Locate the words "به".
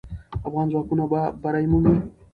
1.11-1.21